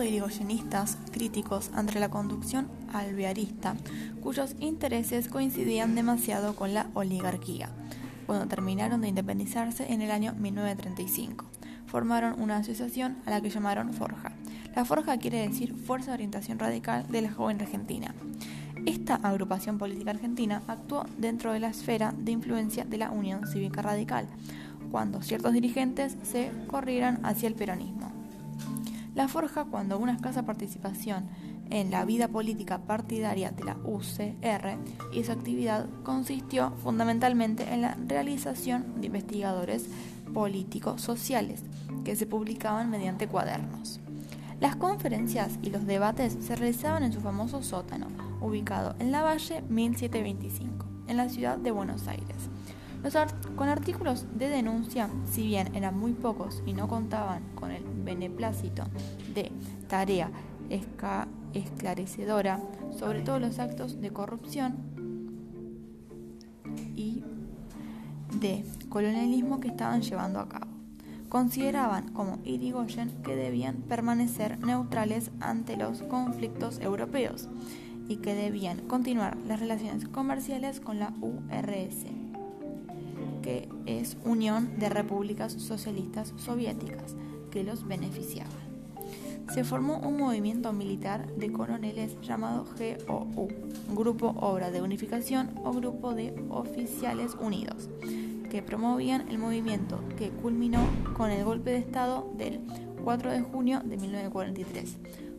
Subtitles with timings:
[0.00, 3.76] de irigoyenistas críticos ante la conducción alvearista,
[4.22, 7.68] cuyos intereses coincidían demasiado con la oligarquía,
[8.26, 11.44] cuando terminaron de independizarse en el año 1935.
[11.86, 14.32] Formaron una asociación a la que llamaron Forja.
[14.74, 18.14] La Forja quiere decir Fuerza de Orientación Radical de la Joven Argentina.
[18.86, 23.82] Esta agrupación política argentina actuó dentro de la esfera de influencia de la Unión Cívica
[23.82, 24.26] Radical,
[24.90, 28.19] cuando ciertos dirigentes se corrieran hacia el peronismo.
[29.14, 31.28] La Forja, cuando una escasa participación
[31.70, 34.78] en la vida política partidaria de la UCR
[35.12, 39.86] y su actividad consistió fundamentalmente en la realización de investigadores
[40.32, 41.62] políticos sociales
[42.04, 44.00] que se publicaban mediante cuadernos.
[44.60, 48.08] Las conferencias y los debates se realizaban en su famoso sótano,
[48.40, 52.48] ubicado en la Valle 1725, en la ciudad de Buenos Aires.
[53.56, 58.84] Con artículos de denuncia, si bien eran muy pocos y no contaban con el beneplácito
[59.34, 59.50] de
[59.88, 60.30] tarea
[61.54, 62.60] esclarecedora
[62.96, 64.76] sobre todos los actos de corrupción
[66.94, 67.24] y
[68.38, 70.70] de colonialismo que estaban llevando a cabo.
[71.28, 77.48] Consideraban como Irigoyen que debían permanecer neutrales ante los conflictos europeos
[78.08, 82.06] y que debían continuar las relaciones comerciales con la URS,
[83.42, 87.16] que es Unión de Repúblicas Socialistas Soviéticas,
[87.50, 88.70] que los beneficiaban.
[89.52, 92.66] Se formó un movimiento militar de coroneles llamado
[93.06, 93.48] GOU,
[93.94, 97.90] Grupo Obra de Unificación o Grupo de Oficiales Unidos,
[98.48, 100.80] que promovían el movimiento que culminó
[101.16, 102.60] con el golpe de Estado del
[103.02, 104.96] 4 de junio de 1943.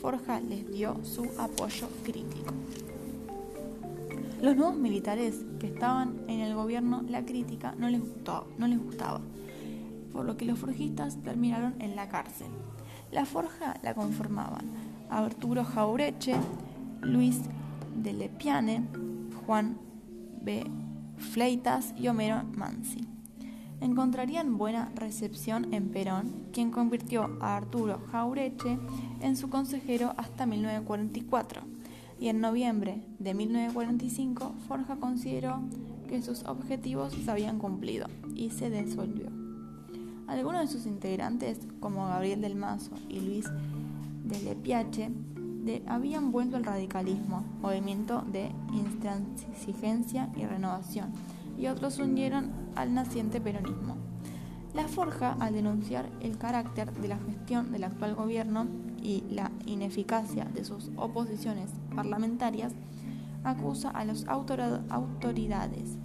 [0.00, 2.54] Forja les dio su apoyo crítico.
[4.42, 8.78] Los nuevos militares que estaban en el gobierno, la crítica no les gustaba, no les
[8.78, 9.20] gustaba
[10.12, 12.48] por lo que los forjistas terminaron en la cárcel.
[13.10, 14.70] La forja la conformaban
[15.10, 16.34] Arturo Jaureche,
[17.00, 17.40] Luis
[17.96, 18.86] de Lepiane,
[19.46, 19.78] Juan
[20.42, 20.64] B.
[21.16, 23.06] Fleitas y Homero Mansi.
[23.80, 28.78] Encontrarían buena recepción en Perón, quien convirtió a Arturo Jaureche
[29.20, 31.62] en su consejero hasta 1944,
[32.22, 35.60] y en noviembre de 1945 Forja consideró
[36.08, 38.06] que sus objetivos se habían cumplido
[38.36, 39.26] y se disolvió.
[40.28, 43.46] Algunos de sus integrantes, como Gabriel del Mazo y Luis
[44.22, 45.10] de Lepiache,
[45.88, 51.10] habían vuelto al radicalismo, movimiento de intransigencia y renovación,
[51.58, 53.96] y otros se unieron al naciente peronismo.
[54.74, 58.68] La Forja, al denunciar el carácter de la gestión del actual gobierno
[59.02, 62.72] y la ineficacia de sus oposiciones parlamentarias,
[63.44, 65.96] acusa a las autoridades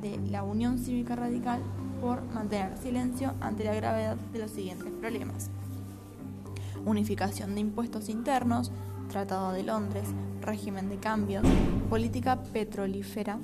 [0.00, 1.60] de la Unión Cívica Radical
[2.00, 5.50] por mantener silencio ante la gravedad de los siguientes problemas.
[6.86, 8.72] Unificación de impuestos internos,
[9.10, 10.08] Tratado de Londres,
[10.40, 11.44] régimen de cambios,
[11.90, 13.38] política petrolífera,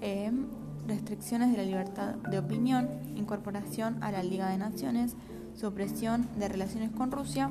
[0.00, 0.46] em,
[0.86, 5.14] restricciones de la libertad de opinión, incorporación a la Liga de Naciones,
[5.54, 7.50] supresión de relaciones con Rusia,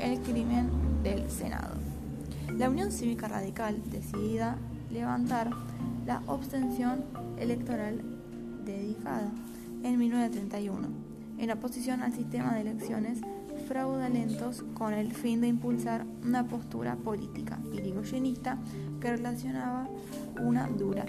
[0.00, 0.70] el crimen
[1.02, 1.74] del Senado.
[2.56, 4.56] La Unión Cívica Radical decidida
[4.90, 5.50] levantar
[6.06, 7.04] la abstención
[7.38, 8.00] electoral
[8.64, 9.30] dedicada
[9.82, 10.88] en 1931
[11.38, 13.20] en oposición al sistema de elecciones
[13.68, 18.58] fraudulentos con el fin de impulsar una postura política irigoyenista
[19.00, 19.88] que relacionaba
[20.40, 21.04] una dura